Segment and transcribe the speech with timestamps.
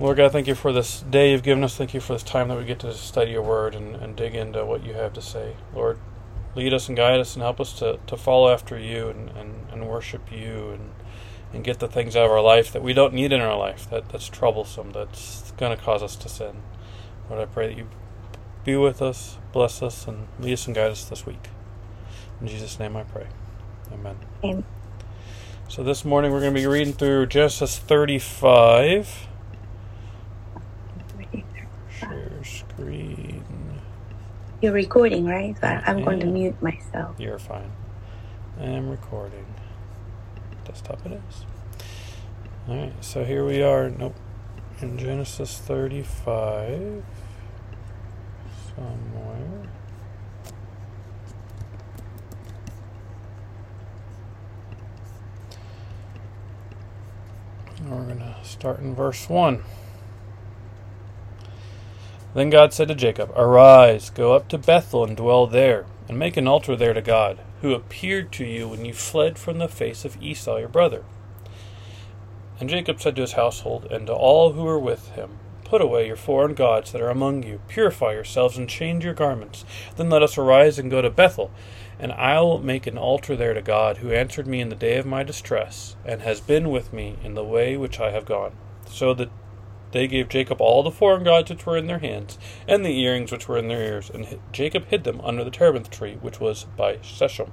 [0.00, 1.76] Lord God, thank you for this day you've given us.
[1.76, 4.36] Thank you for this time that we get to study your word and, and dig
[4.36, 5.56] into what you have to say.
[5.74, 5.98] Lord,
[6.54, 9.66] lead us and guide us and help us to, to follow after you and, and,
[9.72, 10.90] and worship you and,
[11.52, 13.90] and get the things out of our life that we don't need in our life,
[13.90, 16.62] that, that's troublesome, that's going to cause us to sin.
[17.28, 17.88] Lord, I pray that you
[18.64, 21.48] be with us, bless us, and lead us and guide us this week.
[22.40, 23.26] In Jesus' name I pray.
[23.92, 24.16] Amen.
[24.44, 24.64] Amen.
[25.68, 29.27] So this morning we're going to be reading through Genesis 35.
[32.78, 33.42] Screen.
[34.60, 35.56] You're recording, right?
[35.60, 37.18] So I'm going to mute myself.
[37.18, 37.70] You're fine.
[38.60, 39.46] I'm recording.
[40.64, 41.44] Desktop it is.
[42.68, 43.88] Alright, so here we are.
[43.90, 44.14] Nope.
[44.80, 47.02] In Genesis 35.
[48.76, 49.68] Somewhere.
[57.78, 59.62] And We're going to start in verse 1.
[62.34, 66.36] Then God said to Jacob, Arise, go up to Bethel and dwell there, and make
[66.36, 70.04] an altar there to God, who appeared to you when you fled from the face
[70.04, 71.04] of Esau your brother.
[72.60, 76.06] And Jacob said to his household and to all who were with him, Put away
[76.06, 79.66] your foreign gods that are among you, purify yourselves, and change your garments.
[79.96, 81.50] Then let us arise and go to Bethel,
[81.98, 84.96] and I will make an altar there to God, who answered me in the day
[84.96, 88.52] of my distress, and has been with me in the way which I have gone.
[88.86, 89.30] So that
[89.92, 93.32] they gave Jacob all the foreign gods which were in their hands, and the earrings
[93.32, 96.64] which were in their ears, and Jacob hid them under the terebinth tree which was
[96.76, 97.50] by Shechem.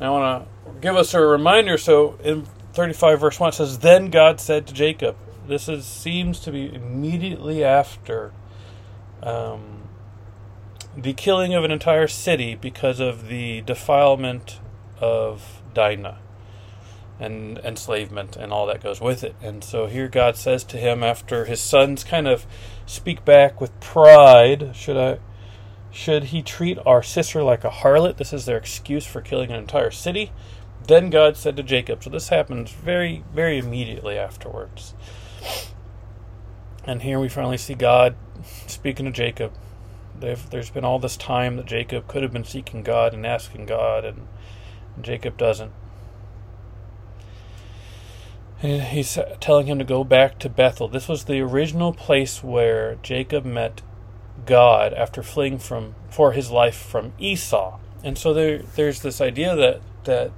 [0.00, 1.78] I want to give us a reminder.
[1.78, 6.40] So in 35 verse 1 it says, Then God said to Jacob, this is seems
[6.40, 8.32] to be immediately after
[9.22, 9.82] um,
[10.96, 14.60] the killing of an entire city because of the defilement
[15.00, 16.18] of Dinah
[17.18, 19.34] and enslavement and all that goes with it.
[19.42, 22.46] And so here God says to him after his sons kind of
[22.84, 25.18] speak back with pride, should I
[25.90, 28.18] should he treat our sister like a harlot?
[28.18, 30.30] This is their excuse for killing an entire city.
[30.86, 32.04] Then God said to Jacob.
[32.04, 34.92] So this happens very, very immediately afterwards.
[36.84, 38.14] And here we finally see God
[38.66, 39.52] speaking to Jacob.
[40.20, 43.66] They've, there's been all this time that Jacob could have been seeking God and asking
[43.66, 44.28] God, and
[45.00, 45.72] Jacob doesn't.
[48.60, 50.88] He's telling him to go back to Bethel.
[50.88, 53.82] This was the original place where Jacob met
[54.46, 57.78] God after fleeing from for his life from Esau.
[58.02, 60.32] And so there there's this idea that that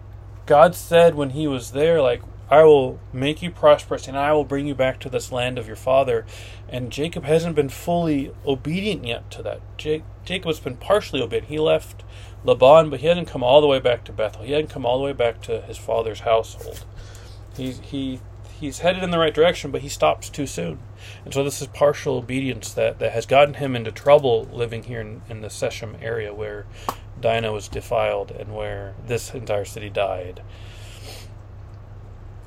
[0.46, 4.44] God said when he was there like I will make you prosperous and I will
[4.44, 6.26] bring you back to this land of your father.
[6.68, 9.60] And Jacob hasn't been fully obedient yet to that.
[9.78, 11.48] Ja- Jacob has been partially obedient.
[11.48, 12.04] He left
[12.44, 14.42] Laban, but he hadn't come all the way back to Bethel.
[14.42, 16.84] He hadn't come all the way back to his father's household.
[17.58, 18.20] He's he
[18.60, 20.78] he's headed in the right direction, but he stops too soon.
[21.24, 25.00] And so this is partial obedience that, that has gotten him into trouble living here
[25.00, 26.66] in, in the Shechem area where
[27.20, 30.42] Dinah was defiled and where this entire city died.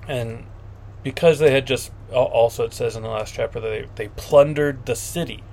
[0.07, 0.45] And
[1.03, 4.85] because they had just also it says in the last chapter that they, they plundered
[4.85, 5.43] the city.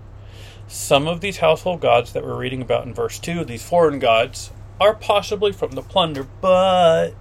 [0.66, 4.50] Some of these household gods that we're reading about in verse 2, these foreign gods,
[4.80, 7.12] are possibly from the plunder, but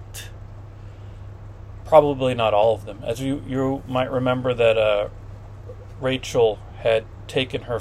[1.88, 3.00] probably not all of them.
[3.02, 5.08] As you you might remember that uh,
[6.00, 7.80] Rachel had taken her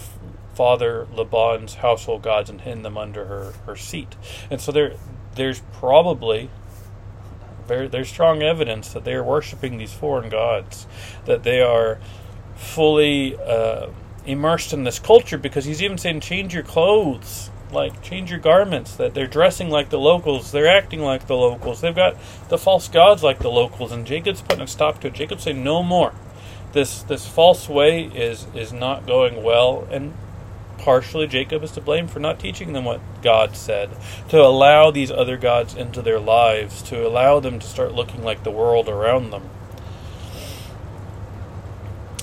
[0.56, 4.16] father Laban's household gods and hidden them under her, her seat,
[4.50, 4.96] and so there
[5.36, 6.50] there's probably
[7.68, 10.88] very there's strong evidence that they are worshiping these foreign gods,
[11.26, 12.00] that they are
[12.56, 13.88] fully uh,
[14.26, 18.96] immersed in this culture because he's even saying change your clothes like change your garments
[18.96, 22.16] that they're dressing like the locals they're acting like the locals they've got
[22.50, 25.14] the false gods like the locals and jacob's putting a stop to it.
[25.14, 26.14] Jacob's saying no more.
[26.74, 30.14] This this false way is is not going well and
[30.78, 33.90] partially jacob is to blame for not teaching them what god said
[34.30, 38.44] to allow these other gods into their lives to allow them to start looking like
[38.44, 39.50] the world around them.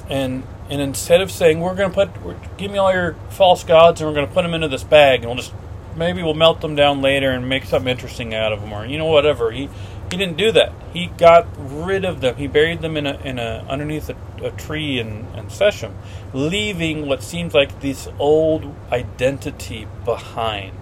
[0.08, 4.00] And and instead of saying we're going to put give me all your false gods
[4.00, 5.52] and we're going to put them into this bag and we'll just
[5.96, 8.98] maybe we'll melt them down later and make something interesting out of them or you
[8.98, 9.50] know whatever.
[9.50, 9.68] He
[10.10, 10.72] he didn't do that.
[10.92, 12.36] He got rid of them.
[12.36, 15.96] He buried them in a in a underneath a, a tree in, in Shechem
[16.32, 20.78] leaving what seems like this old identity behind.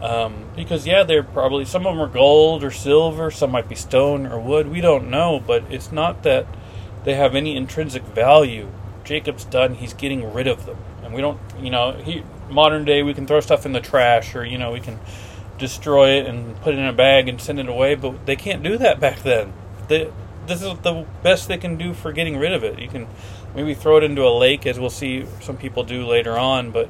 [0.00, 3.76] Um, because yeah they're probably some of them are gold or silver some might be
[3.76, 4.68] stone or wood.
[4.68, 6.46] We don't know but it's not that
[7.04, 8.68] they have any intrinsic value.
[9.04, 10.78] Jacob's done, he's getting rid of them.
[11.02, 14.34] And we don't, you know, he, modern day we can throw stuff in the trash
[14.34, 14.98] or, you know, we can
[15.58, 18.62] destroy it and put it in a bag and send it away, but they can't
[18.62, 19.52] do that back then.
[19.88, 20.10] They,
[20.46, 22.78] this is the best they can do for getting rid of it.
[22.78, 23.06] You can
[23.54, 26.88] maybe throw it into a lake, as we'll see some people do later on, but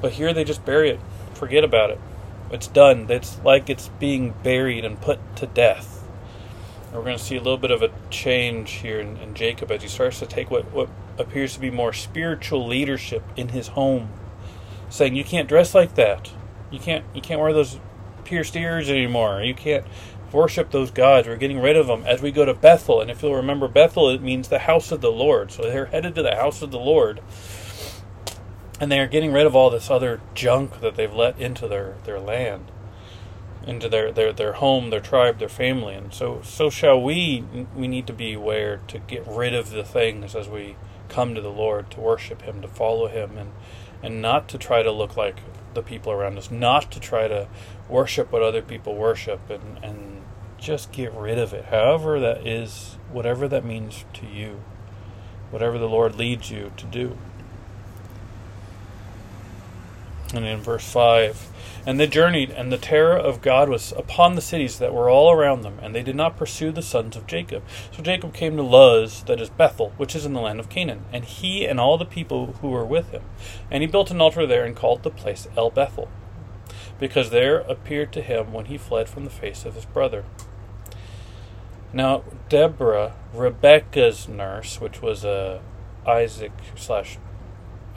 [0.00, 1.00] but here they just bury it,
[1.34, 2.00] forget about it.
[2.50, 3.06] It's done.
[3.10, 6.02] It's like it's being buried and put to death.
[6.92, 9.82] We're going to see a little bit of a change here in, in Jacob as
[9.82, 10.88] he starts to take what, what
[11.20, 14.08] appears to be more spiritual leadership in his home,
[14.88, 16.30] saying, "You can't dress like that.
[16.70, 17.04] You can't.
[17.14, 17.78] You can't wear those
[18.24, 19.42] pierced ears anymore.
[19.42, 19.84] You can't
[20.32, 21.26] worship those gods.
[21.26, 23.00] We're getting rid of them as we go to Bethel.
[23.00, 25.50] And if you'll remember, Bethel it means the house of the Lord.
[25.50, 27.20] So they're headed to the house of the Lord,
[28.80, 31.96] and they are getting rid of all this other junk that they've let into their
[32.04, 32.70] their land,
[33.66, 35.94] into their their their home, their tribe, their family.
[35.94, 37.44] And so so shall we.
[37.74, 40.76] We need to be aware to get rid of the things as we
[41.10, 43.52] come to the Lord to worship Him, to follow Him, and
[44.02, 45.40] and not to try to look like
[45.74, 47.48] the people around us, not to try to
[47.88, 50.22] worship what other people worship, and and
[50.58, 51.66] just get rid of it.
[51.66, 54.62] However that is, whatever that means to you,
[55.50, 57.18] whatever the Lord leads you to do.
[60.32, 61.50] And in verse 5,
[61.86, 65.32] and they journeyed, and the terror of God was upon the cities that were all
[65.32, 67.62] around them, and they did not pursue the sons of Jacob.
[67.90, 71.04] So Jacob came to Luz, that is Bethel, which is in the land of Canaan,
[71.12, 73.22] and he and all the people who were with him.
[73.70, 76.08] And he built an altar there and called the place El Bethel,
[76.98, 80.24] because there appeared to him when he fled from the face of his brother.
[81.92, 85.60] Now Deborah, Rebekah's nurse, which was a
[86.06, 87.18] uh, Isaac slash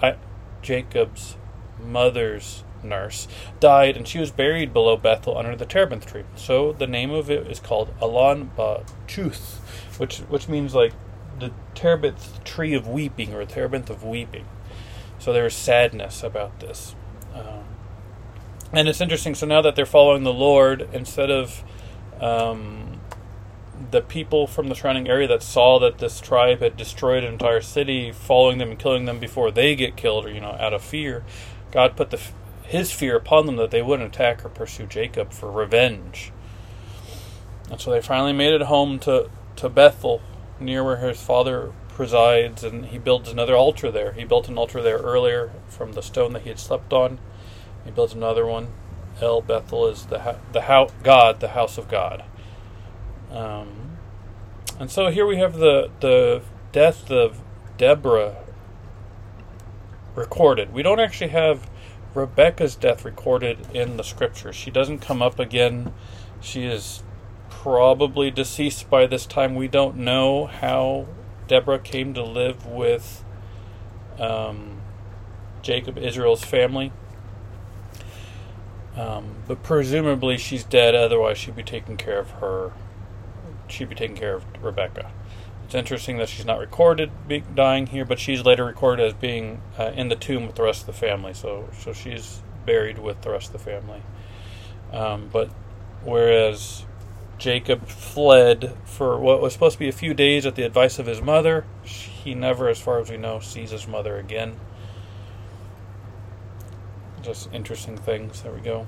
[0.01, 0.15] I
[0.61, 1.37] Jacob's
[1.83, 3.27] mother's nurse,
[3.59, 6.23] died, and she was buried below Bethel under the terebinth tree.
[6.35, 9.59] So the name of it is called Allon Bachuth,
[9.97, 10.93] which which means like
[11.39, 14.45] the terebinth tree of weeping or terebinth of weeping.
[15.19, 16.95] So there is sadness about this.
[17.33, 17.63] Um,
[18.71, 19.35] and it's interesting.
[19.35, 21.63] So now that they're following the Lord, instead of
[22.19, 22.99] um,
[23.91, 27.61] the people from the surrounding area that saw that this tribe had destroyed an entire
[27.61, 30.81] city, following them and killing them before they get killed, or you know, out of
[30.81, 31.23] fear,
[31.73, 32.21] God put the,
[32.65, 36.31] his fear upon them that they wouldn't attack or pursue Jacob for revenge.
[37.71, 40.21] And so they finally made it home to, to Bethel,
[40.59, 44.11] near where his father presides, and he builds another altar there.
[44.11, 47.17] He built an altar there earlier from the stone that he had slept on.
[47.83, 48.67] He built another one.
[49.19, 52.23] El Bethel is the the house, God, the house of God.
[53.31, 53.97] Um,
[54.79, 56.41] and so here we have the the
[56.71, 57.41] death of
[57.77, 58.42] Deborah
[60.15, 60.73] recorded.
[60.73, 61.69] We don't actually have
[62.13, 64.55] Rebecca's death recorded in the scriptures.
[64.55, 65.93] She doesn't come up again.
[66.41, 67.03] She is
[67.49, 69.55] probably deceased by this time.
[69.55, 71.07] We don't know how
[71.47, 73.23] Deborah came to live with
[74.19, 74.81] um,
[75.61, 76.91] Jacob, Israel's family.
[78.95, 82.73] Um, but presumably she's dead, otherwise, she'd be taking care of her.
[83.67, 85.11] She'd be taking care of Rebecca.
[85.73, 87.09] It's interesting that she's not recorded
[87.55, 90.81] dying here, but she's later recorded as being uh, in the tomb with the rest
[90.81, 91.33] of the family.
[91.33, 94.03] So, so she's buried with the rest of the family.
[94.91, 95.49] Um, but
[96.03, 96.85] whereas
[97.39, 101.07] Jacob fled for what was supposed to be a few days at the advice of
[101.07, 104.59] his mother, he never, as far as we know, sees his mother again.
[107.23, 108.43] Just interesting things.
[108.43, 108.85] There we go.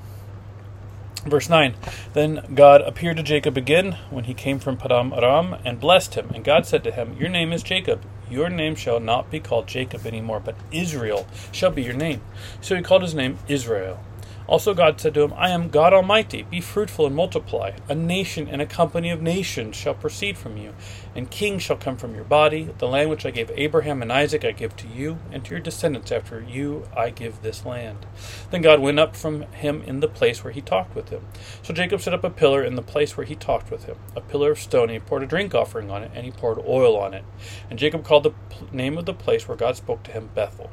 [1.25, 1.75] Verse 9
[2.13, 6.29] Then God appeared to Jacob again when he came from Paddan Aram and blessed him.
[6.35, 8.03] And God said to him, Your name is Jacob.
[8.29, 12.21] Your name shall not be called Jacob anymore, but Israel shall be your name.
[12.61, 13.99] So he called his name Israel.
[14.47, 16.43] Also, God said to him, I am God Almighty.
[16.43, 17.71] Be fruitful and multiply.
[17.89, 20.75] A nation and a company of nations shall proceed from you,
[21.15, 22.69] and kings shall come from your body.
[22.77, 25.59] The land which I gave Abraham and Isaac I give to you, and to your
[25.59, 28.05] descendants after you I give this land.
[28.51, 31.25] Then God went up from him in the place where he talked with him.
[31.63, 34.21] So Jacob set up a pillar in the place where he talked with him, a
[34.21, 36.95] pillar of stone, and he poured a drink offering on it, and he poured oil
[36.97, 37.23] on it.
[37.69, 38.33] And Jacob called the
[38.71, 40.69] name of the place where God spoke to him Bethel.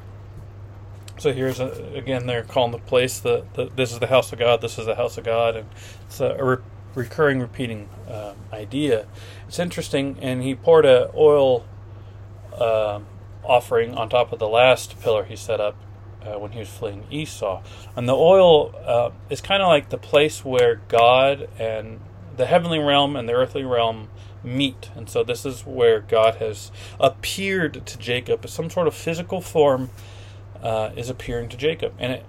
[1.22, 4.40] So here's a, again, they're calling the place the, the, this is the house of
[4.40, 4.60] God.
[4.60, 5.68] This is the house of God, and
[6.06, 6.62] it's a, a re-
[6.96, 9.06] recurring, repeating um, idea.
[9.46, 11.64] It's interesting, and he poured a oil
[12.52, 12.98] uh,
[13.44, 15.76] offering on top of the last pillar he set up
[16.22, 17.62] uh, when he was fleeing Esau,
[17.94, 22.00] and the oil uh, is kind of like the place where God and
[22.36, 24.08] the heavenly realm and the earthly realm
[24.42, 24.90] meet.
[24.96, 29.40] And so this is where God has appeared to Jacob as some sort of physical
[29.40, 29.90] form
[30.62, 31.94] uh, is appearing to Jacob.
[31.98, 32.26] And it,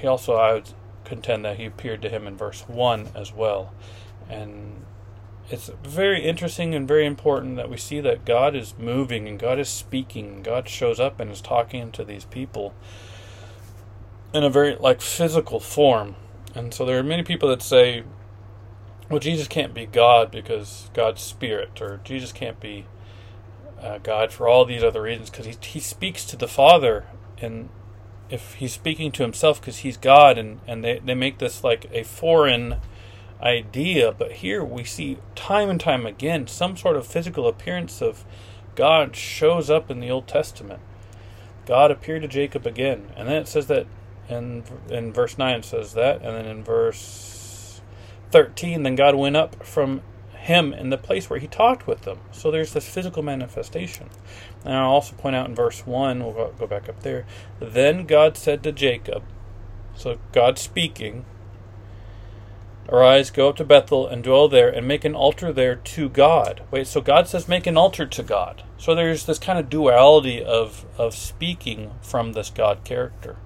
[0.00, 0.70] he also, I would
[1.04, 3.72] contend that he appeared to him in verse 1 as well.
[4.28, 4.84] And
[5.50, 9.58] it's very interesting and very important that we see that God is moving and God
[9.58, 10.42] is speaking.
[10.42, 12.74] God shows up and is talking to these people
[14.32, 16.16] in a very like physical form.
[16.54, 18.04] And so there are many people that say,
[19.10, 22.86] well, Jesus can't be God because God's spirit, or Jesus can't be
[23.80, 27.04] uh, God for all these other reasons because he, he speaks to the Father,
[27.40, 27.68] and
[28.30, 31.86] if he's speaking to himself because he's God, and, and they, they make this like
[31.92, 32.76] a foreign
[33.42, 38.24] idea, but here we see time and time again some sort of physical appearance of
[38.74, 40.80] God shows up in the Old Testament.
[41.66, 43.86] God appeared to Jacob again, and then it says that
[44.28, 47.80] in in verse nine it says that, and then in verse
[48.30, 50.02] thirteen, then God went up from
[50.44, 52.18] him in the place where he talked with them.
[52.30, 54.10] So there's this physical manifestation.
[54.62, 57.24] And I'll also point out in verse 1, we'll go back up there.
[57.60, 59.22] Then God said to Jacob,
[59.96, 61.24] so God speaking,
[62.90, 66.60] Arise, go up to Bethel and dwell there, and make an altar there to God.
[66.70, 68.62] Wait, so God says make an altar to God.
[68.76, 73.36] So there's this kind of duality of, of speaking from this God character.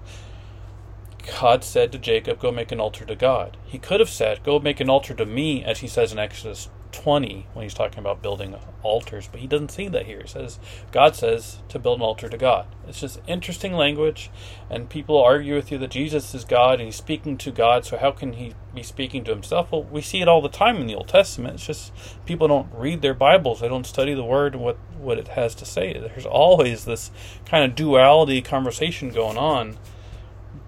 [1.39, 3.55] God said to Jacob, Go make an altar to God.
[3.65, 6.67] He could have said, Go make an altar to me, as he says in Exodus
[6.91, 10.21] 20 when he's talking about building altars, but he doesn't say that here.
[10.21, 10.59] He says
[10.91, 12.67] God says to build an altar to God.
[12.87, 14.29] It's just interesting language,
[14.69, 17.85] and people argue with you that Jesus is God and he's speaking to God.
[17.85, 19.71] So how can he be speaking to himself?
[19.71, 21.55] Well, we see it all the time in the Old Testament.
[21.55, 21.91] It's just
[22.25, 25.55] people don't read their Bibles; they don't study the Word and what what it has
[25.55, 25.93] to say.
[25.93, 27.11] There's always this
[27.45, 29.77] kind of duality conversation going on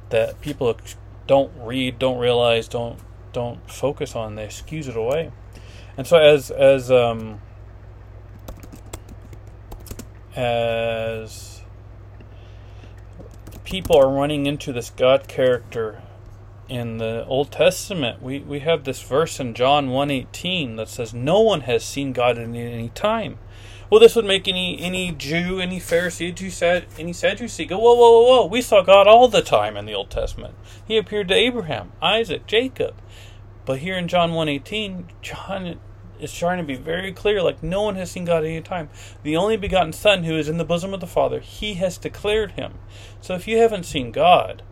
[0.09, 0.77] that people
[1.27, 2.99] don't read, don't realize, don't
[3.33, 4.35] don't focus on.
[4.35, 5.31] They excuse it away.
[5.97, 7.41] And so as as um,
[10.35, 11.61] as
[13.63, 16.01] people are running into this God character
[16.67, 21.41] in the Old Testament, we, we have this verse in John 1.18 that says, No
[21.41, 23.37] one has seen God in any time.
[23.89, 28.23] Well, this would make any any Jew, any Pharisee, any Sadducee go, whoa, whoa, whoa,
[28.23, 28.45] whoa!
[28.45, 30.55] We saw God all the time in the Old Testament.
[30.87, 32.95] He appeared to Abraham, Isaac, Jacob.
[33.65, 35.79] But here in John 1.18, John
[36.19, 38.89] is trying to be very clear, like no one has seen God at any time.
[39.23, 42.51] The only begotten Son who is in the bosom of the Father, he has declared
[42.51, 42.75] him.
[43.19, 44.63] So if you haven't seen God,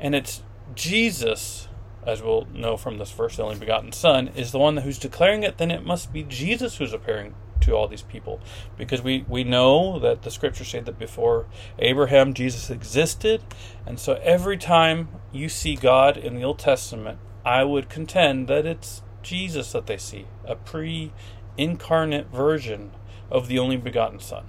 [0.00, 0.42] and it's
[0.74, 1.68] Jesus,
[2.04, 5.42] as we'll know from this verse, the only begotten Son, is the one who's declaring
[5.42, 8.40] it, then it must be Jesus who's appearing to all these people.
[8.76, 11.46] Because we, we know that the scriptures say that before
[11.78, 13.42] Abraham, Jesus existed.
[13.84, 18.66] And so every time you see God in the Old Testament, I would contend that
[18.66, 21.12] it's Jesus that they see, a pre
[21.56, 22.90] incarnate version
[23.30, 24.46] of the only begotten Son.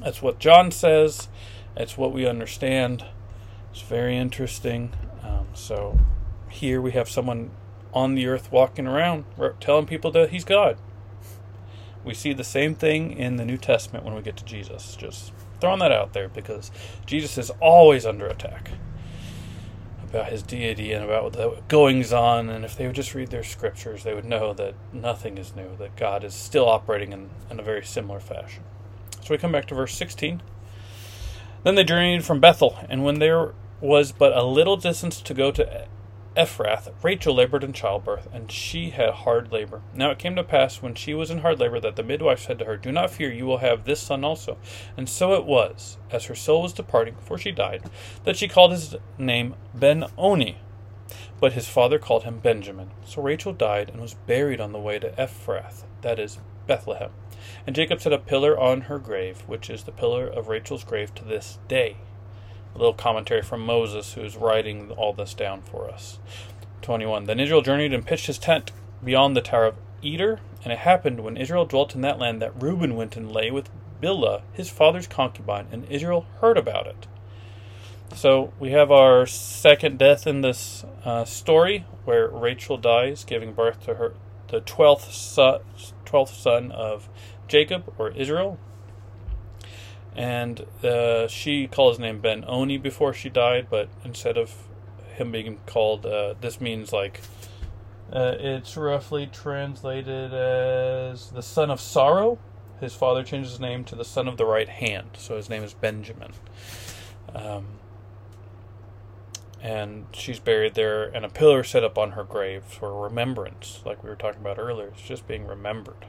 [0.00, 1.28] That's what John says,
[1.76, 3.04] it's what we understand.
[3.72, 4.94] It's very interesting.
[5.22, 5.98] Um, so
[6.48, 7.50] here we have someone
[7.92, 9.26] on the earth walking around
[9.60, 10.78] telling people that he's God.
[12.04, 14.96] We see the same thing in the New Testament when we get to Jesus.
[14.96, 15.30] Just
[15.60, 16.70] throwing that out there because
[17.04, 18.70] Jesus is always under attack
[20.16, 22.48] about his deity and about the goings on.
[22.48, 25.76] And if they would just read their scriptures, they would know that nothing is new,
[25.76, 28.64] that God is still operating in, in a very similar fashion.
[29.22, 30.42] So we come back to verse 16.
[31.64, 35.50] Then they journeyed from Bethel, and when there was but a little distance to go
[35.50, 35.86] to
[36.36, 39.80] Ephrath, Rachel labored in childbirth, and she had hard labor.
[39.94, 42.58] Now it came to pass, when she was in hard labor, that the midwife said
[42.58, 44.58] to her, Do not fear, you will have this son also.
[44.98, 47.84] And so it was, as her soul was departing, for she died,
[48.24, 50.58] that she called his name Ben Oni.
[51.40, 52.90] But his father called him Benjamin.
[53.06, 57.12] So Rachel died and was buried on the way to Ephrath, that is, Bethlehem.
[57.66, 61.14] And Jacob set a pillar on her grave, which is the pillar of Rachel's grave
[61.14, 61.96] to this day
[62.76, 66.18] a little commentary from Moses, who's writing all this down for us.
[66.82, 67.24] 21.
[67.24, 68.70] Then Israel journeyed and pitched his tent
[69.02, 72.60] beyond the Tower of Eder, and it happened when Israel dwelt in that land that
[72.60, 73.70] Reuben went and lay with
[74.02, 77.06] Bilhah, his father's concubine, and Israel heard about it.
[78.14, 83.84] So we have our second death in this uh, story, where Rachel dies, giving birth
[83.86, 84.14] to her
[84.48, 85.60] the twelfth son,
[86.04, 87.08] twelfth son of
[87.48, 88.58] Jacob or Israel,
[90.16, 94.54] and uh, she called his name Ben Oni before she died, but instead of
[95.14, 97.20] him being called, uh, this means like
[98.10, 102.38] uh, it's roughly translated as the son of sorrow.
[102.80, 105.62] His father changed his name to the son of the right hand, so his name
[105.62, 106.32] is Benjamin.
[107.34, 107.66] Um,
[109.60, 114.02] and she's buried there, and a pillar set up on her grave for remembrance, like
[114.02, 114.88] we were talking about earlier.
[114.88, 116.06] It's just being remembered.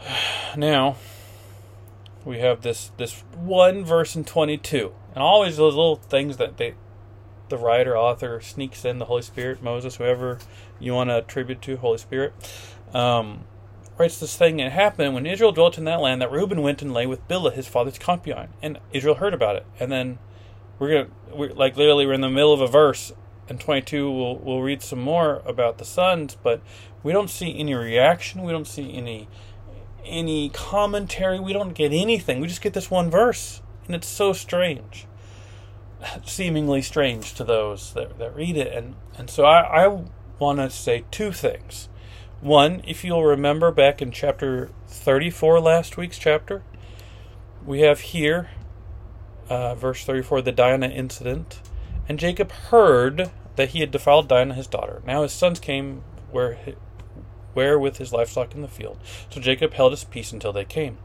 [0.56, 0.96] Now,
[2.24, 6.74] we have this this one verse in 22 and always those little things that they
[7.48, 10.38] the writer author sneaks in the holy spirit moses whoever
[10.78, 12.32] you want to attribute to holy spirit
[12.92, 13.44] um,
[14.00, 14.58] writes this thing.
[14.58, 17.52] It happened when israel dwelt in that land that reuben went and lay with bilhah
[17.52, 18.48] his father's concubine.
[18.62, 19.66] And israel heard about it.
[19.78, 20.18] And then
[20.78, 23.12] we're gonna we're like literally we're in the middle of a verse.
[23.48, 26.62] In 22 we'll, we'll read some more about the sons, but
[27.02, 28.42] we don't see any reaction.
[28.42, 29.28] We don't see any
[30.04, 31.40] any commentary.
[31.40, 32.40] We don't get anything.
[32.40, 35.06] We just get this one verse, and it's so strange,
[36.24, 38.72] seemingly strange to those that, that read it.
[38.72, 40.04] And and so I, I
[40.38, 41.88] want to say two things.
[42.40, 46.62] One, if you'll remember back in chapter 34, last week's chapter,
[47.66, 48.48] we have here,
[49.50, 51.60] uh, verse 34, the Dinah incident.
[52.08, 55.02] And Jacob heard that he had defiled Dinah his daughter.
[55.06, 56.58] Now his sons came where,
[57.54, 58.98] where with his livestock in the field.
[59.30, 60.98] So Jacob held his peace until they came.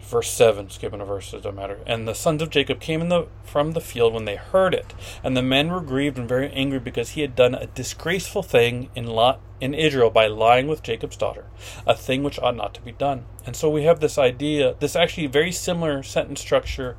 [0.00, 1.78] Verse 7 skipping a verse it doesn't matter.
[1.86, 4.92] And the sons of jacob came in the from the field when they heard it.
[5.22, 8.90] And the men were grieved and very angry because he had done a disgraceful thing
[8.94, 11.46] in lot in israel by lying with jacob's daughter
[11.86, 13.24] a thing which ought not to be done.
[13.46, 16.96] And so we have this idea this actually very similar sentence structure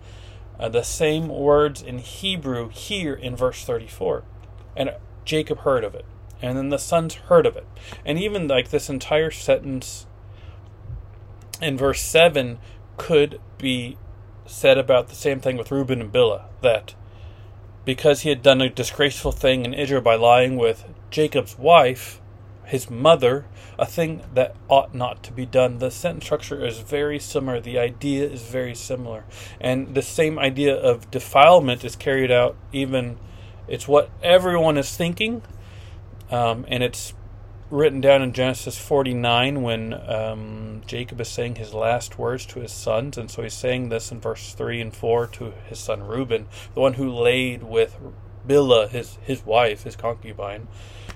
[0.59, 4.23] uh, the same words in hebrew here in verse 34
[4.75, 4.91] and
[5.25, 6.05] jacob heard of it
[6.45, 7.67] and then the sons heard of it
[8.05, 10.05] and even like this entire sentence
[11.61, 12.59] in verse 7
[12.97, 13.97] could be
[14.45, 16.93] said about the same thing with Reuben and Bilhah that
[17.85, 22.19] because he had done a disgraceful thing in Israel by lying with Jacob's wife,
[22.65, 23.45] his mother,
[23.77, 25.77] a thing that ought not to be done.
[25.77, 27.59] The sentence structure is very similar.
[27.61, 29.23] The idea is very similar.
[29.61, 33.17] And the same idea of defilement is carried out even,
[33.67, 35.43] it's what everyone is thinking.
[36.31, 37.13] Um, and it's
[37.69, 42.71] written down in Genesis 49 when um, Jacob is saying his last words to his
[42.71, 43.17] sons.
[43.17, 46.81] And so he's saying this in verse 3 and 4 to his son Reuben, the
[46.81, 47.97] one who laid with
[48.47, 50.67] Bilhah, his, his wife, his concubine.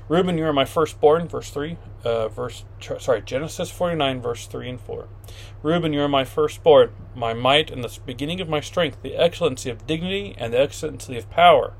[0.07, 2.65] Reuben, you are my firstborn, verse 3, uh, verse,
[2.97, 5.07] sorry, Genesis 49, verse 3 and 4.
[5.61, 9.69] Reuben, you are my firstborn, my might and the beginning of my strength, the excellency
[9.69, 11.75] of dignity and the excellency of power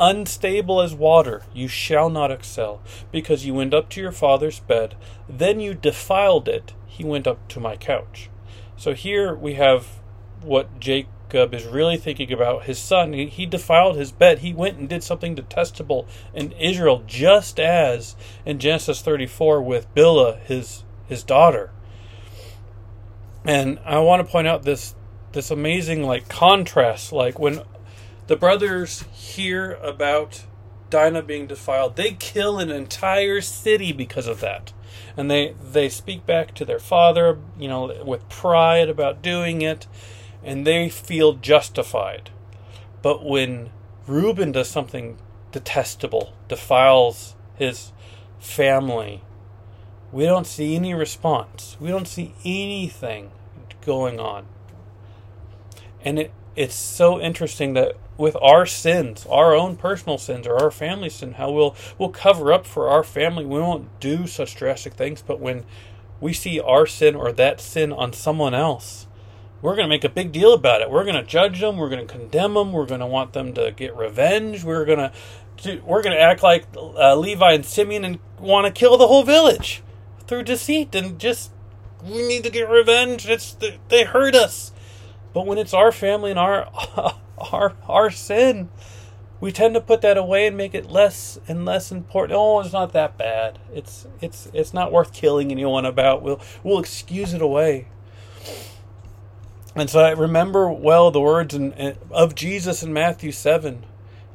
[0.00, 4.94] unstable as water, you shall not excel, because you went up to your father's bed,
[5.28, 8.30] then you defiled it, he went up to my couch.
[8.76, 10.00] So here we have
[10.42, 13.12] what Jacob is really thinking about his son.
[13.12, 14.38] He, defiled his bed.
[14.38, 20.40] He went and did something detestable in Israel, just as in Genesis 34 with Bilhah,
[20.42, 21.70] his, his daughter.
[23.44, 24.94] And I want to point out this
[25.32, 27.60] this amazing like contrast like when
[28.28, 30.44] the brothers hear about
[30.90, 31.96] Dinah being defiled.
[31.96, 34.72] They kill an entire city because of that.
[35.16, 39.86] And they, they speak back to their father, you know, with pride about doing it,
[40.44, 42.30] and they feel justified.
[43.02, 43.70] But when
[44.06, 45.18] Reuben does something
[45.50, 47.92] detestable, defiles his
[48.38, 49.22] family,
[50.12, 51.76] we don't see any response.
[51.80, 53.30] We don't see anything
[53.84, 54.46] going on.
[56.02, 60.70] And it, it's so interesting that with our sins, our own personal sins or our
[60.70, 63.46] family sin, how we'll we'll cover up for our family.
[63.46, 65.64] We won't do such drastic things, but when
[66.20, 69.06] we see our sin or that sin on someone else,
[69.62, 70.90] we're going to make a big deal about it.
[70.90, 71.76] We're going to judge them.
[71.76, 72.72] We're going to condemn them.
[72.72, 74.64] We're going to want them to get revenge.
[74.64, 75.12] We're going to
[75.84, 79.24] we're going to act like uh, Levi and Simeon and want to kill the whole
[79.24, 79.82] village
[80.26, 81.50] through deceit and just
[82.04, 83.28] we need to get revenge.
[83.28, 83.56] It's
[83.88, 84.72] they hurt us.
[85.32, 86.68] But when it's our family and our
[87.52, 88.70] our our sin.
[89.40, 92.36] We tend to put that away and make it less and less important.
[92.36, 93.60] Oh, it's not that bad.
[93.72, 96.22] It's it's it's not worth killing anyone about.
[96.22, 97.86] We'll we'll excuse it away.
[99.76, 103.86] And so I remember well the words in, in, of Jesus in Matthew seven: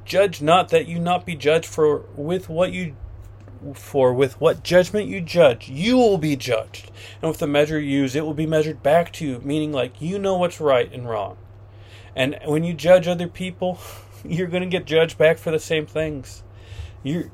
[0.05, 2.95] "Judge not that you not be judged, for with what you
[3.73, 8.01] for with what judgment you judge, you will be judged, and with the measure you
[8.01, 11.09] use, it will be measured back to you." Meaning, like you know what's right and
[11.09, 11.35] wrong.
[12.15, 13.79] And when you judge other people,
[14.25, 16.43] you're going to get judged back for the same things.
[17.03, 17.31] You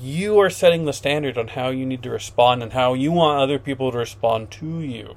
[0.00, 3.40] you are setting the standard on how you need to respond and how you want
[3.40, 5.16] other people to respond to you.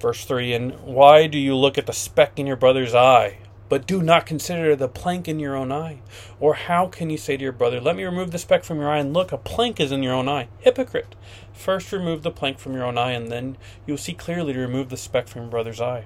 [0.00, 3.86] Verse 3 And why do you look at the speck in your brother's eye, but
[3.86, 6.00] do not consider the plank in your own eye?
[6.40, 8.90] Or how can you say to your brother, Let me remove the speck from your
[8.90, 10.48] eye, and look, a plank is in your own eye?
[10.58, 11.14] Hypocrite!
[11.52, 13.56] First remove the plank from your own eye, and then
[13.86, 16.04] you'll see clearly to remove the speck from your brother's eye.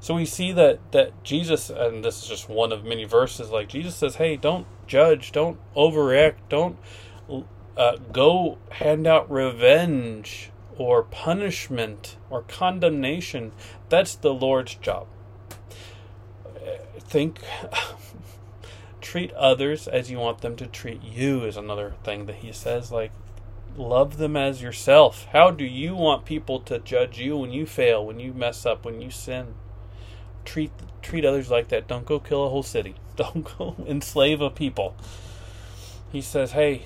[0.00, 3.68] So we see that that Jesus, and this is just one of many verses, like
[3.68, 6.78] Jesus says, "Hey, don't judge, don't overreact, don't
[7.76, 13.52] uh, go hand out revenge or punishment or condemnation.
[13.90, 15.06] That's the Lord's job.
[16.98, 17.40] Think."
[19.00, 22.92] treat others as you want them to treat you is another thing that he says
[22.92, 23.10] like
[23.76, 28.04] love them as yourself how do you want people to judge you when you fail
[28.04, 29.54] when you mess up when you sin
[30.44, 30.70] treat
[31.02, 31.88] treat others like that.
[31.88, 32.94] Don't go kill a whole city.
[33.16, 34.96] Don't go enslave a people.
[36.12, 36.82] He says, "Hey,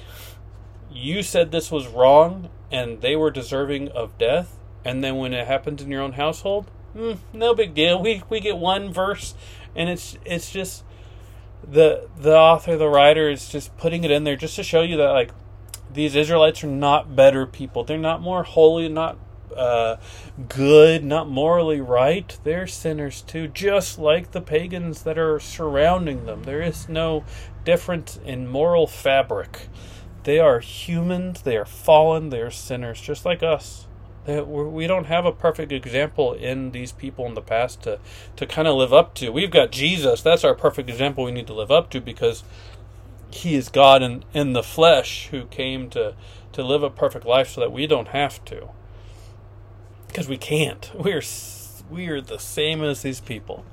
[0.90, 5.46] you said this was wrong and they were deserving of death, and then when it
[5.46, 8.00] happens in your own household, mm, no big deal.
[8.00, 9.34] We we get one verse,
[9.74, 10.84] and it's it's just
[11.62, 14.96] the the author, the writer is just putting it in there just to show you
[14.96, 15.30] that like
[15.92, 17.84] these Israelites are not better people.
[17.84, 19.18] They're not more holy, not
[19.56, 19.98] uh,
[20.48, 22.36] good, not morally right.
[22.44, 26.44] They're sinners too, just like the pagans that are surrounding them.
[26.44, 27.24] There is no
[27.64, 29.68] difference in moral fabric.
[30.24, 33.86] They are humans, they are fallen, they are sinners, just like us.
[34.26, 38.00] We don't have a perfect example in these people in the past to,
[38.36, 39.28] to kind of live up to.
[39.28, 40.22] We've got Jesus.
[40.22, 42.42] That's our perfect example we need to live up to because
[43.30, 46.14] he is God in, in the flesh who came to,
[46.52, 48.70] to live a perfect life so that we don't have to.
[50.14, 50.92] Because we can't.
[50.94, 51.22] We're,
[51.90, 53.66] we're the same as these people.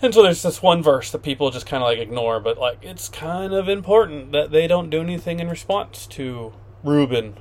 [0.00, 2.78] And so there's this one verse that people just kind of like ignore, but like
[2.80, 6.52] it's kind of important that they don't do anything in response to
[6.84, 7.34] Reuben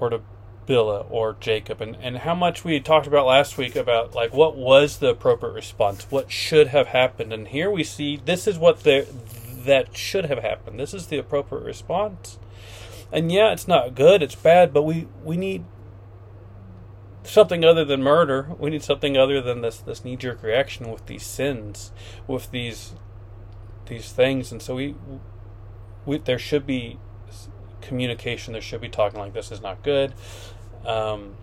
[0.00, 0.20] or to
[0.66, 4.56] Bilhah or Jacob, and and how much we talked about last week about like what
[4.56, 8.84] was the appropriate response, what should have happened, and here we see this is what
[8.84, 9.06] the
[9.64, 10.80] that should have happened.
[10.80, 12.38] This is the appropriate response,
[13.12, 15.64] and yeah, it's not good, it's bad, but we we need
[17.24, 18.48] something other than murder.
[18.58, 21.92] We need something other than this this knee jerk reaction with these sins,
[22.26, 22.94] with these
[23.86, 24.94] these things, and so we,
[26.06, 26.98] we there should be
[27.80, 28.52] communication.
[28.52, 30.14] There should be talking like this is not good.
[30.84, 31.36] Um,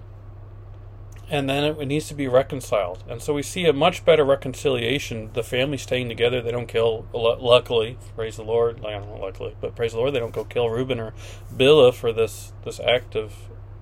[1.30, 3.04] and then it, it, needs to be reconciled.
[3.08, 5.30] And so we see a much better reconciliation.
[5.34, 6.42] The family staying together.
[6.42, 7.06] They don't kill.
[7.14, 8.84] Luckily, praise the Lord.
[8.84, 11.14] I don't know, luckily, but praise the Lord, they don't go kill Reuben or
[11.56, 13.34] Bilhah for this this act of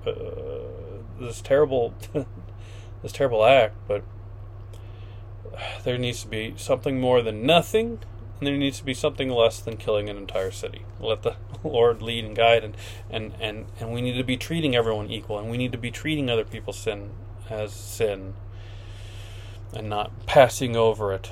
[0.05, 0.56] uh,
[1.19, 1.93] this terrible
[3.01, 4.03] this terrible act, but
[5.83, 7.99] there needs to be something more than nothing,
[8.39, 10.83] and there needs to be something less than killing an entire city.
[10.99, 12.77] Let the Lord lead and guide, and
[13.09, 15.91] and and and we need to be treating everyone equal, and we need to be
[15.91, 17.11] treating other people's sin
[17.49, 18.33] as sin,
[19.73, 21.31] and not passing over it.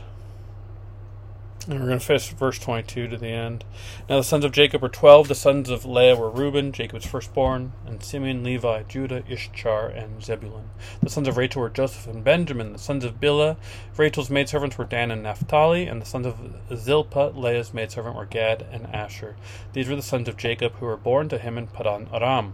[1.68, 3.66] And we're going to finish verse 22 to the end.
[4.08, 5.30] Now the sons of Jacob were 12.
[5.30, 10.70] The sons of Leah were Reuben, Jacob's firstborn, and Simeon, Levi, Judah, Issachar, and Zebulun.
[11.02, 12.74] The sons of Rachel were Joseph and Benjamin.
[12.74, 13.58] The sons of Bilhah,
[13.98, 15.88] Rachel's maidservants were Dan and Naphtali.
[15.88, 16.38] And the sons of
[16.78, 19.36] Zilpah, Leah's maidservant, were Gad and Asher.
[19.74, 22.54] These were the sons of Jacob who were born to him in Padan Aram.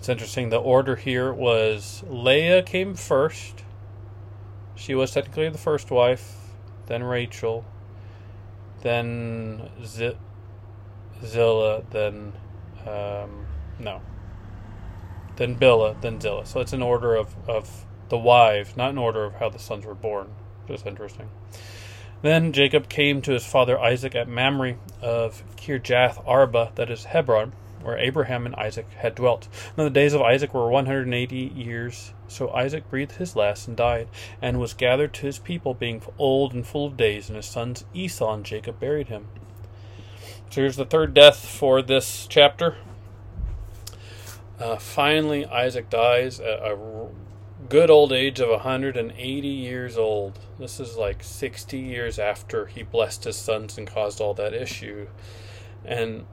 [0.00, 0.48] It's interesting.
[0.48, 3.62] The order here was Leah came first.
[4.74, 6.38] She was technically the first wife,
[6.86, 7.64] then Rachel,
[8.82, 10.16] then Z-
[11.24, 12.32] Zillah, then
[12.86, 13.46] um,
[13.78, 14.00] no,
[15.36, 16.46] then Bilhah, then Zillah.
[16.46, 19.84] So it's an order of, of the wives, not an order of how the sons
[19.84, 20.28] were born.
[20.68, 21.28] Just interesting.
[22.22, 27.52] Then Jacob came to his father Isaac at Mamre of Kirjath Arba, that is Hebron,
[27.82, 29.48] where Abraham and Isaac had dwelt.
[29.76, 32.12] Now the days of Isaac were 180 years.
[32.28, 34.08] So Isaac breathed his last and died,
[34.40, 37.84] and was gathered to his people, being old and full of days, and his sons
[37.92, 39.28] Esau and Jacob buried him.
[40.50, 42.76] So here's the third death for this chapter.
[44.58, 46.76] Uh, finally, Isaac dies at a
[47.68, 50.38] good old age of 180 years old.
[50.58, 55.08] This is like 60 years after he blessed his sons and caused all that issue.
[55.84, 56.26] And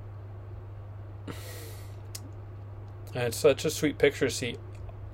[3.14, 4.58] and it's such a sweet picture to see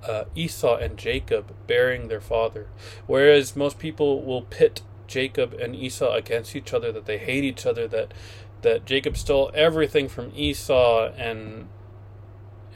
[0.08, 2.67] uh, Esau and Jacob bearing their father.
[3.08, 7.65] Whereas most people will pit Jacob and Esau against each other, that they hate each
[7.65, 8.13] other, that
[8.62, 11.67] that Jacob stole everything from Esau, and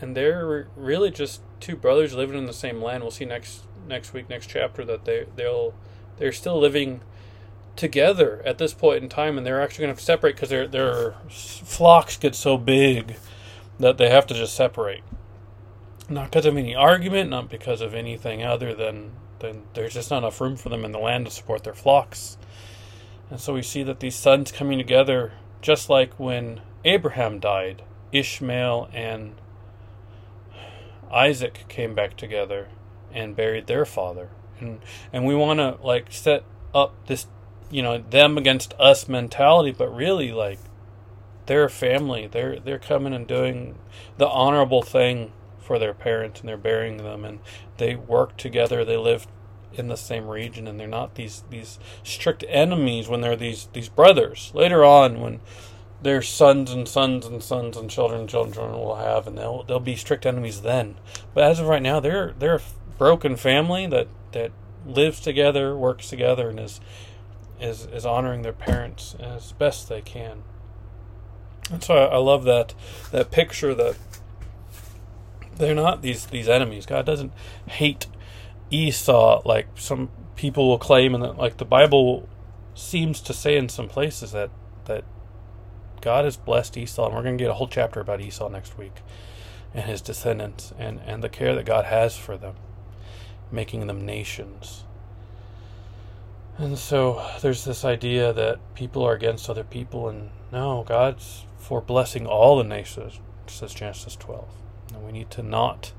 [0.02, 3.04] and they're really just two brothers living in the same land.
[3.04, 5.73] We'll see next next week, next chapter, that they they'll
[6.17, 7.02] they're still living
[7.75, 11.15] together at this point in time, and they're actually going to separate because their their
[11.30, 13.15] flocks get so big
[13.79, 15.03] that they have to just separate.
[16.09, 20.19] Not because of any argument, not because of anything other than, than there's just not
[20.19, 22.37] enough room for them in the land to support their flocks.
[23.29, 28.89] And so we see that these sons coming together, just like when Abraham died, Ishmael
[28.91, 29.35] and
[31.11, 32.69] Isaac came back together
[33.13, 34.29] and buried their father.
[34.59, 34.79] And
[35.13, 37.27] and we want to like set up this
[37.71, 40.59] you know them against us mentality, but really like
[41.49, 42.27] they're a family.
[42.27, 43.75] They're they're coming and doing
[44.17, 47.39] the honorable thing for their parents, and they're burying them, and
[47.77, 48.85] they work together.
[48.85, 49.25] They live
[49.73, 53.89] in the same region, and they're not these these strict enemies when they're these these
[53.89, 54.51] brothers.
[54.53, 55.39] Later on, when
[56.03, 59.79] their sons and sons and sons and children and children will have, and they'll they'll
[59.79, 60.97] be strict enemies then.
[61.33, 62.62] But as of right now, they're they're a
[62.99, 64.51] broken family that that
[64.85, 66.79] lives together, works together, and is
[67.59, 70.43] is is honoring their parents as best they can.
[71.71, 72.73] And so I, love that
[73.12, 73.95] that picture that
[75.58, 76.86] they're not these these enemies.
[76.86, 77.32] God doesn't
[77.67, 78.08] hate
[78.71, 82.27] Esau like some people will claim, and that like the Bible
[82.73, 84.49] seems to say in some places that
[84.86, 85.03] that
[86.01, 88.77] God has blessed Esau, and we're going to get a whole chapter about Esau next
[88.77, 89.01] week
[89.73, 92.55] and his descendants, and and the care that God has for them,
[93.51, 94.86] making them nations.
[96.59, 101.79] And so there's this idea that people are against other people, and no, God's for
[101.79, 104.49] blessing all the nations, says Genesis 12.
[104.93, 105.93] And we need to not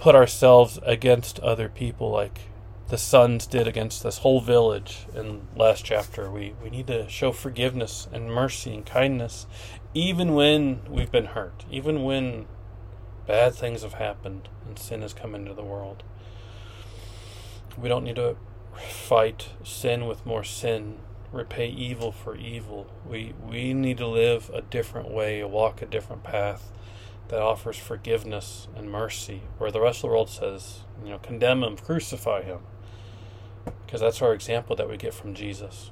[0.00, 2.40] put ourselves against other people like
[2.88, 6.28] the sons did against this whole village in last chapter.
[6.28, 9.46] We we need to show forgiveness and mercy and kindness
[9.94, 12.46] even when we've been hurt, even when
[13.28, 16.02] bad things have happened and sin has come into the world.
[17.78, 18.36] We don't need to
[18.76, 20.98] fight sin with more sin,
[21.32, 22.86] repay evil for evil.
[23.08, 26.70] We we need to live a different way, walk a different path
[27.28, 31.62] that offers forgiveness and mercy, where the rest of the world says, you know, condemn
[31.62, 32.60] him, crucify him.
[33.86, 35.90] Because that's our example that we get from Jesus.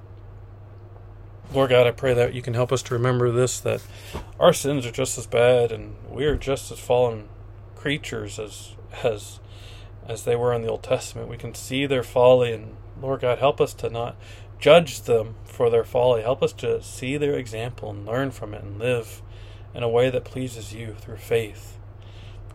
[1.52, 3.82] Lord God, I pray that you can help us to remember this that
[4.38, 7.28] our sins are just as bad and we are just as fallen
[7.74, 9.40] creatures as as
[10.08, 11.28] as they were in the Old Testament.
[11.28, 14.16] We can see their folly, and Lord God, help us to not
[14.58, 16.22] judge them for their folly.
[16.22, 19.22] Help us to see their example and learn from it and live
[19.74, 21.78] in a way that pleases you through faith.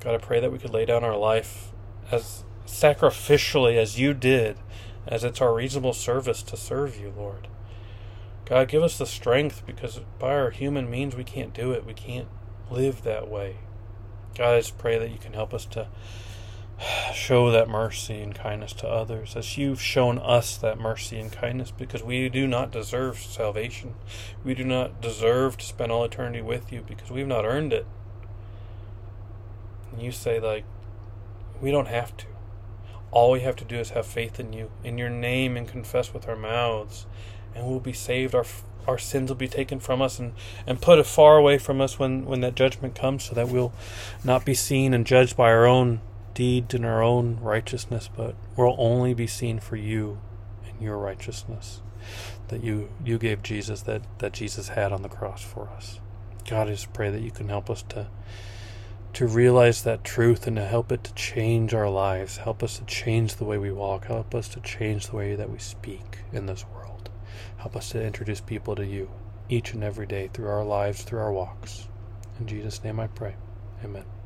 [0.02, 1.72] God, I pray that we could lay down our life
[2.12, 4.58] as sacrificially as you did,
[5.08, 7.48] as it's our reasonable service to serve you, Lord.
[8.46, 11.86] God, give us the strength because by our human means we can't do it.
[11.86, 12.28] We can't
[12.70, 13.58] live that way.
[14.36, 15.88] God, I just pray that you can help us to
[17.14, 21.72] show that mercy and kindness to others as you've shown us that mercy and kindness
[21.72, 23.96] because we do not deserve salvation.
[24.44, 27.86] We do not deserve to spend all eternity with you because we've not earned it.
[29.92, 30.66] And you say, like,
[31.62, 32.26] we don't have to.
[33.12, 36.14] All we have to do is have faith in you, in your name, and confess
[36.14, 37.06] with our mouths,
[37.54, 38.34] and we'll be saved.
[38.34, 38.46] Our
[38.88, 40.34] our sins will be taken from us and,
[40.68, 43.72] and put far away from us when, when that judgment comes, so that we'll
[44.26, 46.02] not be seen and judged by our own
[46.34, 50.20] deeds in our own righteousness, but will only be seen for you
[50.68, 51.82] and your righteousness
[52.50, 56.00] that you you gave Jesus that that Jesus had on the cross for us.
[56.48, 58.08] God, I just pray that you can help us to
[59.14, 62.86] to realize that truth and to help it to change our lives, help us to
[62.86, 66.48] change the way we walk, help us to change the way that we speak in
[66.48, 67.10] this world.
[67.58, 69.10] Help us to introduce people to you
[69.50, 71.88] each and every day through our lives, through our walks.
[72.40, 73.36] In Jesus' name I pray.
[73.84, 74.23] Amen.